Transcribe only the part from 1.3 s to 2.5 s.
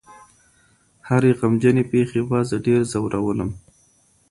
غمجنې پېښې به